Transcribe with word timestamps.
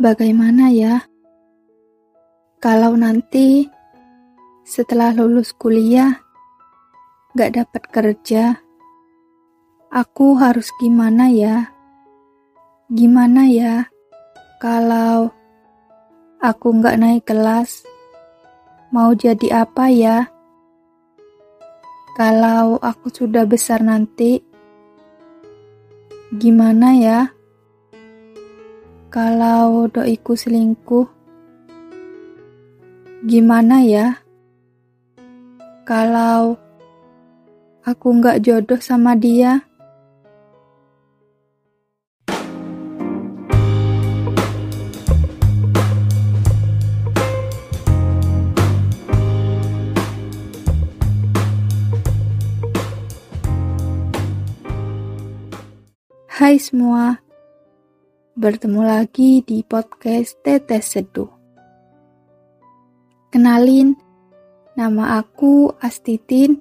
Bagaimana 0.00 0.72
ya 0.72 1.04
kalau 2.56 2.96
nanti 2.96 3.68
setelah 4.64 5.12
lulus 5.12 5.52
kuliah 5.52 6.24
gak 7.36 7.60
dapat 7.60 7.82
kerja? 7.92 8.64
Aku 9.92 10.40
harus 10.40 10.72
gimana 10.80 11.28
ya? 11.28 11.68
Gimana 12.88 13.44
ya 13.44 13.92
kalau 14.56 15.36
aku 16.40 16.80
gak 16.80 16.96
naik 16.96 17.28
kelas? 17.28 17.84
Mau 18.96 19.12
jadi 19.12 19.68
apa 19.68 19.92
ya? 19.92 20.32
Kalau 22.16 22.80
aku 22.80 23.12
sudah 23.12 23.44
besar 23.44 23.84
nanti, 23.84 24.40
gimana 26.32 26.96
ya? 26.96 27.36
Kalau 29.10 29.90
doiku 29.90 30.38
selingkuh, 30.38 31.02
gimana 33.26 33.82
ya? 33.82 34.22
Kalau 35.82 36.54
aku 37.82 38.08
nggak 38.22 38.38
jodoh 38.46 38.78
sama 38.78 39.18
dia, 39.18 39.66
Hai 56.40 56.56
semua, 56.56 57.20
bertemu 58.40 58.80
lagi 58.80 59.44
di 59.44 59.60
podcast 59.60 60.40
Tetes 60.40 60.96
Seduh. 60.96 61.28
Kenalin, 63.28 63.92
nama 64.72 65.20
aku 65.20 65.76
Astitin 65.76 66.56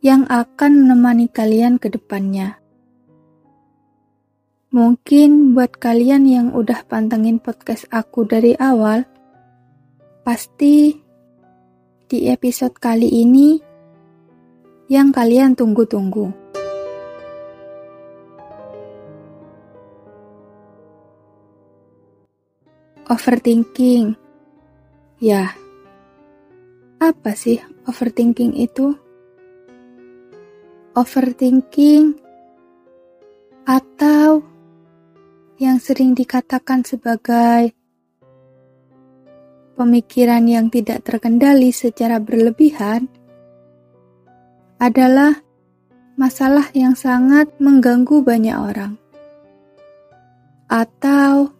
yang 0.00 0.24
akan 0.24 0.88
menemani 0.88 1.28
kalian 1.28 1.76
ke 1.76 1.92
depannya. 1.92 2.56
Mungkin 4.72 5.52
buat 5.52 5.76
kalian 5.76 6.24
yang 6.24 6.46
udah 6.56 6.88
pantengin 6.88 7.44
podcast 7.44 7.84
aku 7.92 8.24
dari 8.24 8.56
awal, 8.56 9.04
pasti 10.24 10.96
di 12.08 12.24
episode 12.32 12.72
kali 12.72 13.20
ini 13.20 13.60
yang 14.88 15.12
kalian 15.12 15.52
tunggu-tunggu. 15.60 16.45
Overthinking. 23.06 24.18
Ya, 25.22 25.54
apa 26.98 27.38
sih 27.38 27.62
overthinking 27.86 28.52
itu? 28.58 28.98
Overthinking 30.92 32.18
atau 33.62 34.42
yang 35.62 35.78
sering 35.78 36.18
dikatakan 36.18 36.82
sebagai 36.82 37.72
pemikiran 39.78 40.44
yang 40.44 40.66
tidak 40.68 41.06
terkendali 41.06 41.70
secara 41.70 42.18
berlebihan 42.18 43.08
adalah 44.82 45.40
masalah 46.20 46.68
yang 46.76 46.92
sangat 46.92 47.48
mengganggu 47.56 48.20
banyak 48.20 48.56
orang, 48.56 49.00
atau 50.68 51.55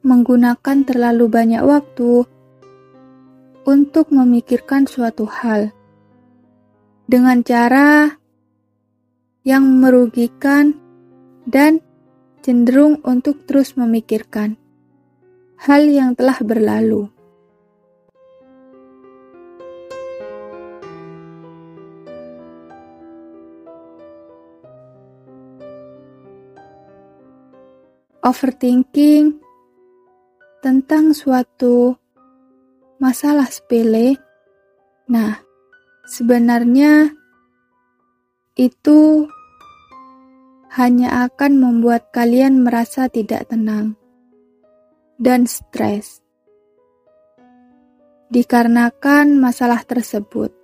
menggunakan 0.00 0.88
terlalu 0.88 1.28
banyak 1.28 1.60
waktu 1.60 2.24
untuk 3.68 4.08
memikirkan 4.10 4.88
suatu 4.88 5.28
hal 5.28 5.70
dengan 7.04 7.44
cara 7.44 8.16
yang 9.44 9.64
merugikan 9.80 10.76
dan 11.44 11.80
cenderung 12.40 13.00
untuk 13.04 13.44
terus 13.44 13.76
memikirkan 13.76 14.56
hal 15.60 15.84
yang 15.84 16.16
telah 16.16 16.40
berlalu. 16.40 17.12
Overthinking 28.20 29.39
tentang 30.60 31.16
suatu 31.16 31.96
masalah 33.00 33.48
sepele. 33.48 34.20
Nah, 35.08 35.40
sebenarnya 36.04 37.08
itu 38.60 39.24
hanya 40.76 41.26
akan 41.26 41.52
membuat 41.56 42.12
kalian 42.12 42.60
merasa 42.60 43.08
tidak 43.08 43.48
tenang 43.48 43.96
dan 45.16 45.48
stres. 45.48 46.20
Dikarenakan 48.30 49.40
masalah 49.40 49.82
tersebut 49.82 50.54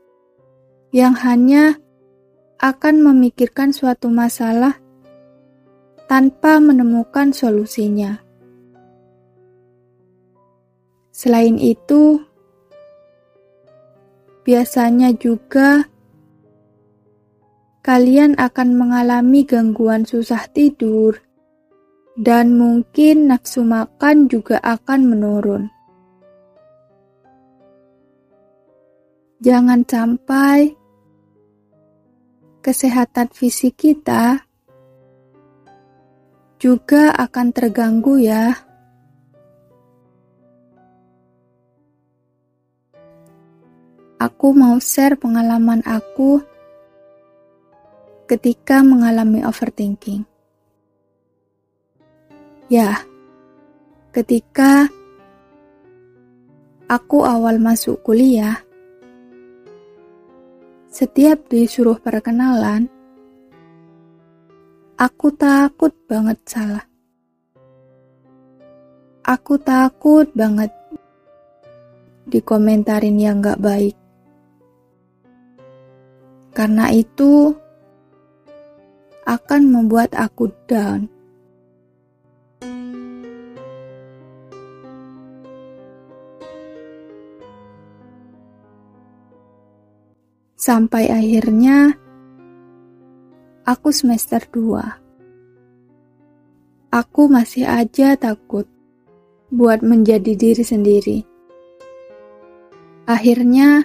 yang 0.94 1.18
hanya 1.18 1.80
akan 2.62 3.02
memikirkan 3.02 3.74
suatu 3.74 4.06
masalah 4.12 4.78
tanpa 6.06 6.62
menemukan 6.62 7.34
solusinya. 7.34 8.25
Selain 11.16 11.56
itu, 11.56 12.20
biasanya 14.44 15.16
juga 15.16 15.88
kalian 17.80 18.36
akan 18.36 18.76
mengalami 18.76 19.48
gangguan 19.48 20.04
susah 20.04 20.44
tidur, 20.52 21.16
dan 22.20 22.60
mungkin 22.60 23.32
nafsu 23.32 23.64
makan 23.64 24.28
juga 24.28 24.60
akan 24.60 25.00
menurun. 25.08 25.72
Jangan 29.40 29.88
sampai 29.88 30.76
kesehatan 32.60 33.32
fisik 33.32 33.80
kita 33.80 34.44
juga 36.60 37.16
akan 37.16 37.56
terganggu, 37.56 38.20
ya. 38.20 38.65
Aku 44.16 44.56
mau 44.56 44.80
share 44.80 45.20
pengalaman 45.20 45.84
aku 45.84 46.40
ketika 48.24 48.80
mengalami 48.80 49.44
overthinking. 49.44 50.24
Ya, 52.72 53.04
ketika 54.16 54.88
aku 56.88 57.28
awal 57.28 57.60
masuk 57.60 58.00
kuliah, 58.00 58.64
setiap 60.88 61.52
disuruh 61.52 62.00
perkenalan, 62.00 62.88
aku 64.96 65.28
takut 65.36 65.92
banget 66.08 66.40
salah. 66.48 66.88
Aku 69.28 69.60
takut 69.60 70.32
banget 70.32 70.72
dikomentarin 72.24 73.20
yang 73.20 73.44
gak 73.44 73.60
baik. 73.60 74.05
Karena 76.56 76.88
itu 76.88 77.52
akan 79.28 79.62
membuat 79.68 80.16
aku 80.16 80.48
down. 80.64 81.12
Sampai 90.56 91.12
akhirnya 91.12 91.92
aku 93.68 93.92
semester 93.92 94.40
2. 94.48 95.04
Aku 96.96 97.28
masih 97.28 97.68
aja 97.68 98.16
takut 98.16 98.64
buat 99.52 99.84
menjadi 99.84 100.32
diri 100.32 100.64
sendiri. 100.64 101.18
Akhirnya 103.04 103.84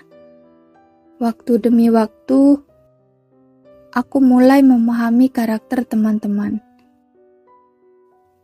Waktu 1.22 1.62
demi 1.62 1.86
waktu, 1.94 2.58
aku 3.94 4.18
mulai 4.18 4.66
memahami 4.66 5.30
karakter 5.30 5.86
teman-teman. 5.86 6.58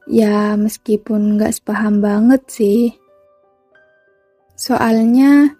Ya, 0.05 0.53
meskipun 0.53 1.41
gak 1.41 1.57
sepaham 1.57 2.05
banget 2.05 2.45
sih. 2.45 2.93
Soalnya, 4.53 5.57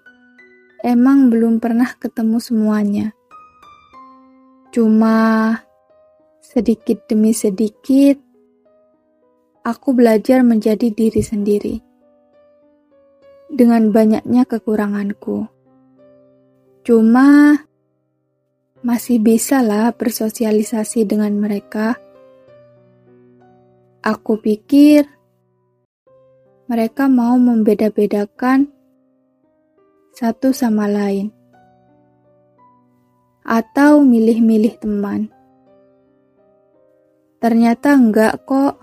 emang 0.86 1.26
belum 1.26 1.58
pernah 1.58 1.90
ketemu 1.98 2.38
semuanya. 2.38 3.06
Cuma 4.70 5.58
sedikit 6.38 7.02
demi 7.10 7.34
sedikit, 7.34 8.14
aku 9.66 9.90
belajar 9.90 10.46
menjadi 10.46 10.86
diri 10.94 11.18
sendiri. 11.18 11.82
Dengan 13.50 13.90
banyaknya 13.90 14.46
kekuranganku. 14.46 15.57
Cuma 16.88 17.52
masih 18.80 19.20
bisa 19.20 19.60
lah 19.60 19.92
bersosialisasi 19.92 21.04
dengan 21.04 21.36
mereka. 21.36 22.00
Aku 24.00 24.40
pikir 24.40 25.04
mereka 26.64 27.04
mau 27.12 27.36
membeda-bedakan 27.36 28.72
satu 30.16 30.56
sama 30.56 30.88
lain, 30.88 31.28
atau 33.44 34.00
milih-milih 34.00 34.80
teman. 34.80 35.28
Ternyata 37.36 38.00
enggak 38.00 38.48
kok. 38.48 38.80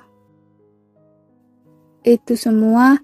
Itu 2.05 2.37
semua 2.37 3.01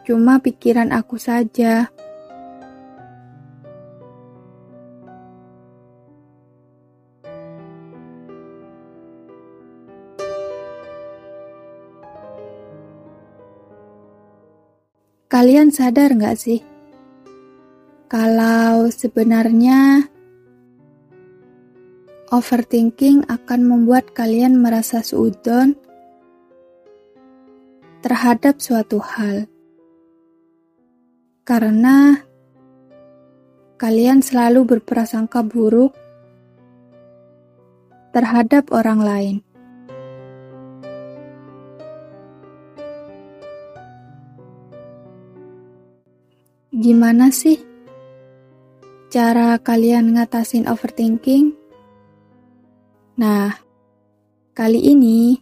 cuma 0.00 0.40
pikiran 0.40 0.96
aku 0.96 1.20
saja. 1.20 1.92
Kalian 15.42 15.74
sadar 15.74 16.14
nggak 16.14 16.38
sih? 16.38 16.62
Kalau 18.06 18.86
sebenarnya 18.94 20.06
overthinking 22.30 23.26
akan 23.26 23.60
membuat 23.66 24.14
kalian 24.14 24.62
merasa 24.62 25.02
seudon 25.02 25.74
terhadap 28.06 28.62
suatu 28.62 29.02
hal. 29.02 29.50
Karena 31.42 32.22
kalian 33.82 34.22
selalu 34.22 34.78
berprasangka 34.78 35.42
buruk 35.42 35.90
terhadap 38.14 38.70
orang 38.70 39.02
lain. 39.02 39.36
Gimana 46.82 47.30
sih 47.30 47.62
cara 49.06 49.54
kalian 49.62 50.18
ngatasin 50.18 50.66
overthinking? 50.66 51.54
Nah, 53.22 53.54
kali 54.50 54.90
ini 54.90 55.38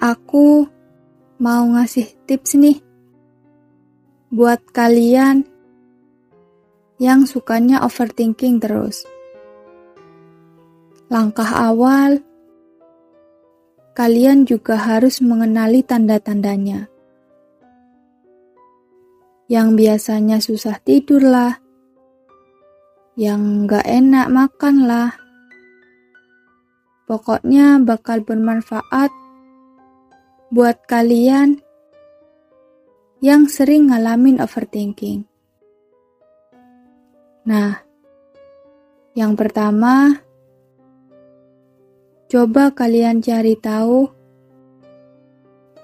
aku 0.00 0.64
mau 1.44 1.60
ngasih 1.76 2.08
tips 2.24 2.56
nih 2.56 2.80
buat 4.32 4.64
kalian 4.72 5.44
yang 6.96 7.28
sukanya 7.28 7.84
overthinking 7.84 8.56
terus. 8.56 9.04
Langkah 11.12 11.52
awal, 11.52 12.24
kalian 13.92 14.48
juga 14.48 14.80
harus 14.80 15.20
mengenali 15.20 15.84
tanda-tandanya 15.84 16.95
yang 19.46 19.78
biasanya 19.78 20.42
susah 20.42 20.82
tidur 20.82 21.22
lah, 21.22 21.62
yang 23.14 23.70
gak 23.70 23.86
enak 23.86 24.26
makan 24.26 24.90
lah. 24.90 25.14
Pokoknya 27.06 27.78
bakal 27.78 28.26
bermanfaat 28.26 29.14
buat 30.50 30.82
kalian 30.90 31.62
yang 33.22 33.46
sering 33.46 33.94
ngalamin 33.94 34.42
overthinking. 34.42 35.22
Nah, 37.46 37.78
yang 39.14 39.38
pertama, 39.38 40.18
coba 42.26 42.74
kalian 42.74 43.22
cari 43.22 43.54
tahu 43.54 44.10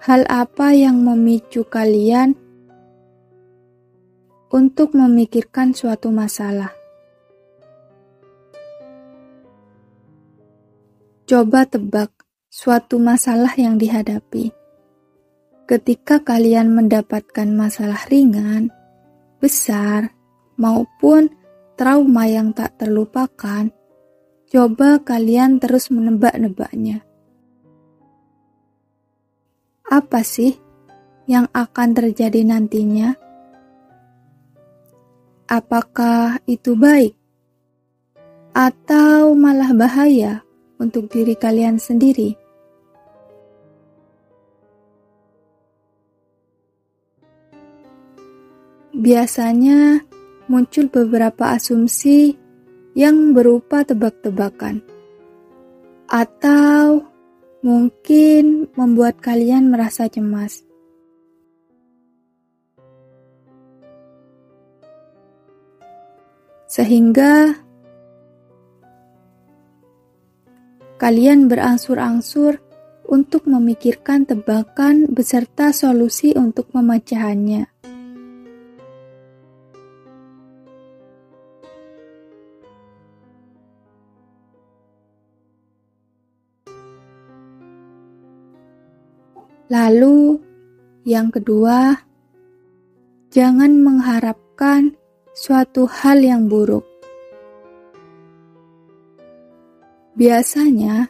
hal 0.03 0.27
apa 0.27 0.75
yang 0.75 1.07
memicu 1.07 1.63
kalian 1.63 2.35
untuk 4.53 4.93
memikirkan 4.93 5.73
suatu 5.73 6.13
masalah. 6.13 6.77
Coba 11.25 11.65
tebak 11.65 12.13
suatu 12.53 13.01
masalah 13.01 13.57
yang 13.57 13.81
dihadapi. 13.81 14.53
Ketika 15.65 16.21
kalian 16.21 16.77
mendapatkan 16.77 17.49
masalah 17.49 18.05
ringan, 18.13 18.69
besar, 19.41 20.13
maupun 20.61 21.33
trauma 21.81 22.29
yang 22.29 22.53
tak 22.53 22.77
terlupakan, 22.77 23.73
coba 24.53 25.01
kalian 25.01 25.57
terus 25.65 25.89
menebak-nebaknya. 25.89 27.01
Apa 29.89 30.21
sih 30.21 30.61
yang 31.25 31.49
akan 31.57 31.89
terjadi 31.97 32.45
nantinya? 32.45 33.32
Apakah 35.53 36.41
itu 36.49 36.73
baik 36.73 37.13
atau 38.57 39.37
malah 39.37 39.77
bahaya 39.77 40.41
untuk 40.81 41.13
diri 41.13 41.37
kalian 41.37 41.77
sendiri? 41.77 42.41
Biasanya 48.97 50.01
muncul 50.49 50.89
beberapa 50.89 51.53
asumsi 51.53 52.39
yang 52.97 53.33
berupa 53.33 53.83
tebak-tebakan, 53.83 54.85
atau 56.07 57.09
mungkin 57.65 58.69
membuat 58.77 59.19
kalian 59.19 59.73
merasa 59.73 60.07
cemas. 60.13 60.72
Sehingga 66.73 67.53
kalian 70.97 71.53
berangsur-angsur 71.53 72.65
untuk 73.05 73.45
memikirkan 73.45 74.25
tebakan 74.25 75.05
beserta 75.13 75.69
solusi 75.77 76.33
untuk 76.33 76.73
memecahannya. 76.73 77.69
Lalu, 89.69 90.41
yang 91.05 91.29
kedua, 91.33 91.97
jangan 93.33 93.73
mengharapkan 93.81 95.02
suatu 95.33 95.89
hal 95.89 96.21
yang 96.21 96.45
buruk. 96.45 96.85
Biasanya, 100.13 101.09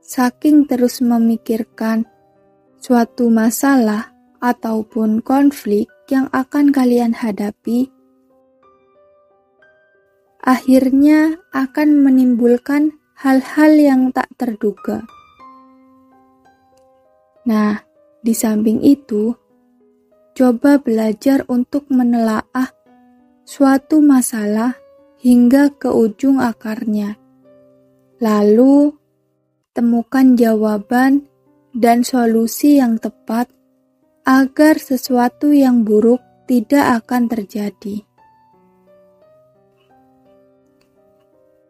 saking 0.00 0.64
terus 0.64 1.04
memikirkan 1.04 2.08
suatu 2.80 3.28
masalah 3.28 4.16
ataupun 4.40 5.20
konflik 5.20 5.92
yang 6.08 6.32
akan 6.32 6.72
kalian 6.72 7.12
hadapi, 7.12 7.92
akhirnya 10.40 11.36
akan 11.52 12.08
menimbulkan 12.08 12.96
hal-hal 13.20 13.72
yang 13.76 14.02
tak 14.16 14.32
terduga. 14.40 15.04
Nah, 17.44 17.84
di 18.24 18.32
samping 18.32 18.80
itu, 18.80 19.36
coba 20.32 20.80
belajar 20.80 21.44
untuk 21.52 21.84
menelaah 21.92 22.77
suatu 23.48 24.04
masalah 24.04 24.76
hingga 25.24 25.72
ke 25.72 25.88
ujung 25.88 26.36
akarnya. 26.36 27.16
Lalu, 28.20 28.92
temukan 29.72 30.36
jawaban 30.36 31.24
dan 31.72 32.04
solusi 32.04 32.76
yang 32.76 33.00
tepat 33.00 33.48
agar 34.28 34.76
sesuatu 34.76 35.48
yang 35.48 35.80
buruk 35.80 36.20
tidak 36.44 37.00
akan 37.00 37.24
terjadi. 37.32 38.04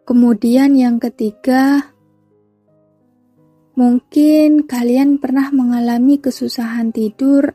Kemudian, 0.02 0.74
yang 0.74 0.98
ketiga, 0.98 1.94
mungkin 3.78 4.66
kalian 4.66 5.22
pernah 5.22 5.54
mengalami 5.54 6.18
kesusahan 6.18 6.90
tidur 6.90 7.54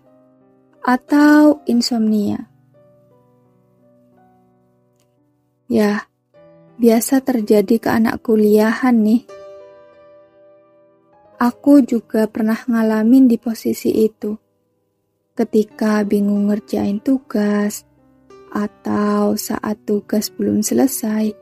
atau 0.80 1.60
insomnia. 1.68 2.53
Ya, 5.72 6.12
biasa 6.78 7.24
terjadi 7.24 7.76
ke 7.80 7.90
anak 7.90 8.24
kuliahan 8.24 9.00
nih. 9.00 9.24
aku 11.44 11.84
juga 11.84 12.24
pernah 12.32 12.56
ngalamin 12.56 13.28
di 13.28 13.36
posisi 13.36 13.92
itu. 13.92 14.32
Ketika 15.36 16.08
bingung 16.08 16.48
ngerjain 16.48 17.04
tugas, 17.04 17.84
atau 18.54 19.34
saat 19.34 19.82
tugas 19.84 20.30
belum 20.30 20.62
selesai, 20.62 21.34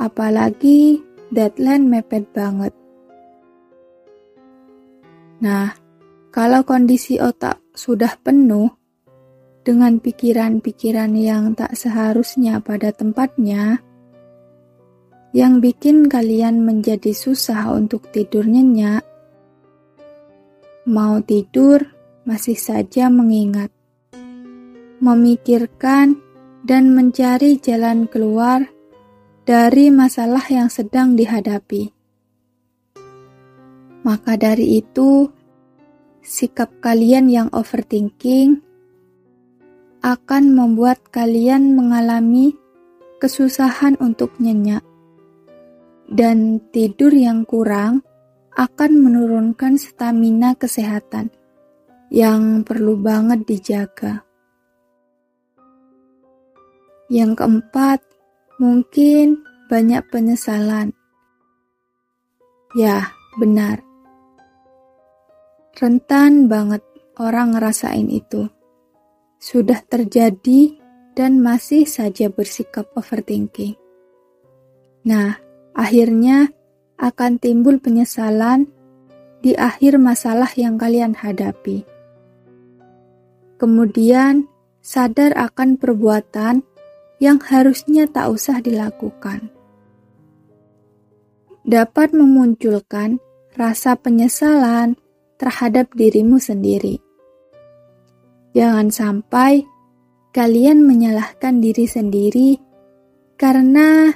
apalagi 0.00 0.98
deadline 1.28 1.86
mepet 1.86 2.24
banget. 2.32 2.72
Nah, 5.44 5.76
kalau 6.32 6.64
kondisi 6.64 7.20
otak 7.20 7.60
sudah 7.76 8.16
penuh 8.24 8.72
dengan 9.64 9.96
pikiran-pikiran 9.96 11.16
yang 11.16 11.56
tak 11.56 11.72
seharusnya 11.72 12.60
pada 12.60 12.92
tempatnya, 12.92 13.80
yang 15.32 15.58
bikin 15.58 16.06
kalian 16.06 16.62
menjadi 16.62 17.16
susah 17.16 17.72
untuk 17.72 18.12
tidur 18.12 18.44
nyenyak. 18.44 19.02
Mau 20.84 21.18
tidur, 21.24 21.80
masih 22.28 22.60
saja 22.60 23.08
mengingat, 23.08 23.72
memikirkan, 25.00 26.20
dan 26.64 26.96
mencari 26.96 27.60
jalan 27.60 28.08
keluar 28.08 28.64
dari 29.44 29.92
masalah 29.92 30.44
yang 30.48 30.72
sedang 30.72 31.12
dihadapi. 31.16 31.92
Maka 34.04 34.36
dari 34.36 34.80
itu, 34.80 35.28
sikap 36.24 36.72
kalian 36.80 37.28
yang 37.32 37.48
overthinking 37.52 38.64
akan 40.04 40.52
membuat 40.52 41.00
kalian 41.08 41.72
mengalami 41.72 42.52
kesusahan 43.24 43.96
untuk 44.04 44.36
nyenyak 44.36 44.84
dan 46.12 46.60
tidur 46.68 47.08
yang 47.08 47.48
kurang 47.48 48.04
akan 48.52 49.00
menurunkan 49.00 49.80
stamina 49.80 50.52
kesehatan 50.60 51.32
yang 52.12 52.62
perlu 52.62 53.00
banget 53.00 53.48
dijaga. 53.48 54.22
Yang 57.08 57.40
keempat, 57.40 57.98
mungkin 58.60 59.42
banyak 59.66 60.04
penyesalan. 60.12 60.92
Ya, 62.78 63.10
benar. 63.40 63.82
Rentan 65.74 66.46
banget 66.46 66.84
orang 67.18 67.58
ngerasain 67.58 68.06
itu. 68.06 68.53
Sudah 69.38 69.80
terjadi 69.84 70.80
dan 71.14 71.38
masih 71.38 71.86
saja 71.86 72.32
bersikap 72.32 72.90
overthinking. 72.96 73.76
Nah, 75.04 75.44
Akhirnya 75.74 76.54
akan 77.02 77.42
timbul 77.42 77.82
penyesalan 77.82 78.70
di 79.42 79.58
akhir 79.58 79.98
masalah 79.98 80.46
yang 80.54 80.78
kalian 80.78 81.18
hadapi. 81.18 81.82
Kemudian 83.58 84.46
sadar 84.78 85.34
akan 85.34 85.82
perbuatan 85.82 86.62
yang 87.18 87.42
harusnya 87.42 88.06
tak 88.06 88.30
usah 88.38 88.62
dilakukan. 88.62 89.50
Dapat 91.66 92.14
memunculkan 92.14 93.18
rasa 93.58 93.98
penyesalan 93.98 94.94
terhadap 95.42 95.90
dirimu 95.98 96.38
sendiri. 96.38 97.02
Jangan 98.54 98.88
sampai 98.94 99.66
kalian 100.30 100.86
menyalahkan 100.86 101.58
diri 101.58 101.90
sendiri 101.90 102.54
karena 103.34 104.14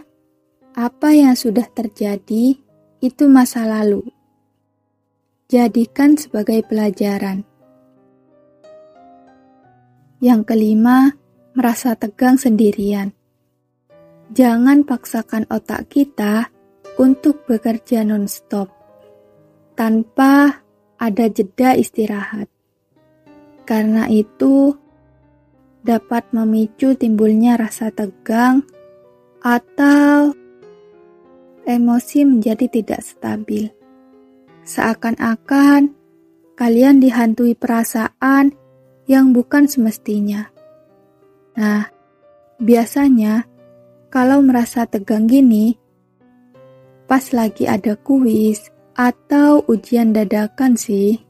apa 0.79 1.11
yang 1.11 1.35
sudah 1.35 1.67
terjadi 1.75 2.55
itu 3.03 3.25
masa 3.27 3.67
lalu. 3.67 4.07
Jadikan 5.51 6.15
sebagai 6.15 6.63
pelajaran. 6.63 7.43
Yang 10.23 10.41
kelima, 10.55 11.19
merasa 11.59 11.99
tegang 11.99 12.39
sendirian. 12.39 13.11
Jangan 14.31 14.87
paksakan 14.87 15.51
otak 15.51 15.91
kita 15.91 16.51
untuk 16.95 17.43
bekerja 17.47 18.07
non-stop 18.07 18.71
tanpa 19.75 20.63
ada 20.99 21.27
jeda 21.27 21.75
istirahat. 21.75 22.58
Karena 23.69 24.09
itu 24.09 24.73
dapat 25.85 26.33
memicu 26.33 26.97
timbulnya 26.97 27.61
rasa 27.61 27.93
tegang 27.93 28.65
atau 29.45 30.33
emosi 31.69 32.25
menjadi 32.25 32.65
tidak 32.73 33.05
stabil. 33.05 33.69
Seakan-akan 34.65 35.93
kalian 36.57 37.05
dihantui 37.05 37.53
perasaan 37.53 38.57
yang 39.05 39.37
bukan 39.37 39.69
semestinya. 39.69 40.49
Nah, 41.61 41.93
biasanya 42.57 43.45
kalau 44.09 44.41
merasa 44.41 44.89
tegang 44.89 45.29
gini, 45.29 45.77
pas 47.05 47.37
lagi 47.37 47.69
ada 47.69 48.01
kuis 48.01 48.73
atau 48.97 49.61
ujian 49.69 50.17
dadakan 50.17 50.73
sih. 50.73 51.28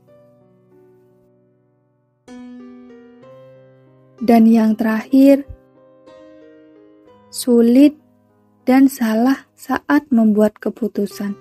Dan 4.18 4.50
yang 4.50 4.74
terakhir, 4.74 5.46
sulit 7.30 7.94
dan 8.66 8.90
salah 8.90 9.46
saat 9.54 10.10
membuat 10.10 10.58
keputusan. 10.58 11.38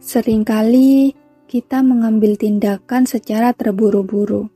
Seringkali 0.00 1.16
kita 1.48 1.80
mengambil 1.80 2.36
tindakan 2.36 3.08
secara 3.08 3.56
terburu-buru. 3.56 4.52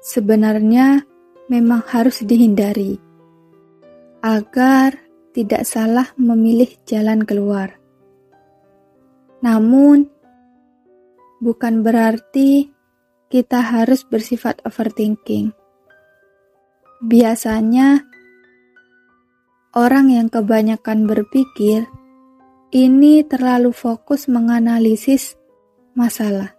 Sebenarnya 0.00 1.02
memang 1.50 1.82
harus 1.90 2.22
dihindari 2.22 2.96
agar 4.24 4.96
tidak 5.36 5.68
salah 5.68 6.08
memilih 6.16 6.70
jalan 6.88 7.26
keluar. 7.26 7.76
Namun, 9.44 10.08
bukan 11.38 11.84
berarti 11.84 12.77
kita 13.28 13.60
harus 13.60 14.04
bersifat 14.08 14.60
overthinking. 14.64 15.52
Biasanya, 17.04 18.08
Orang 19.76 20.08
yang 20.08 20.32
kebanyakan 20.32 21.04
berpikir 21.04 21.84
ini 22.72 23.20
terlalu 23.20 23.68
fokus 23.76 24.24
menganalisis 24.24 25.36
masalah, 25.92 26.56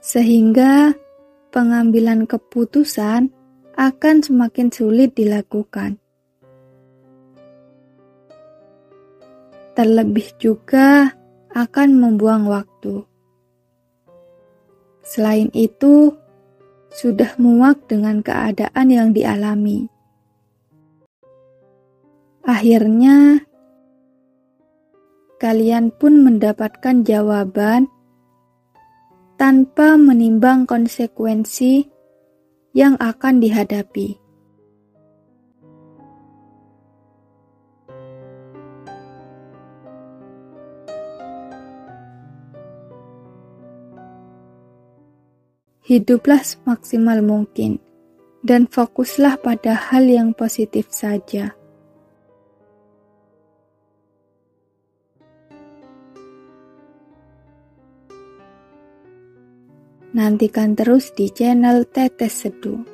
sehingga 0.00 0.96
pengambilan 1.52 2.24
keputusan 2.24 3.28
akan 3.76 4.16
semakin 4.24 4.72
sulit 4.72 5.12
dilakukan. 5.12 6.00
Terlebih 9.76 10.40
juga 10.40 11.12
akan 11.52 11.88
membuang 12.00 12.48
waktu. 12.48 13.09
Selain 15.10 15.50
itu, 15.58 16.14
sudah 16.94 17.34
muak 17.42 17.90
dengan 17.90 18.22
keadaan 18.22 18.86
yang 18.94 19.10
dialami. 19.10 19.90
Akhirnya, 22.46 23.42
kalian 25.42 25.90
pun 25.90 26.22
mendapatkan 26.22 27.02
jawaban 27.02 27.90
tanpa 29.34 29.98
menimbang 29.98 30.62
konsekuensi 30.70 31.90
yang 32.70 32.94
akan 33.02 33.42
dihadapi. 33.42 34.29
Hiduplah 45.90 46.38
semaksimal 46.46 47.18
mungkin 47.18 47.82
dan 48.46 48.70
fokuslah 48.70 49.42
pada 49.42 49.74
hal 49.74 50.06
yang 50.06 50.30
positif 50.30 50.86
saja. 50.94 51.58
Nantikan 60.14 60.78
terus 60.78 61.10
di 61.10 61.26
channel 61.26 61.82
Tetes 61.90 62.38
Seduh. 62.38 62.86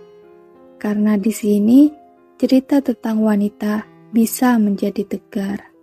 Karena 0.80 1.20
di 1.20 1.36
sini 1.36 1.92
cerita 2.40 2.80
tentang 2.80 3.20
wanita 3.20 3.84
bisa 4.08 4.56
menjadi 4.56 5.04
tegar. 5.04 5.75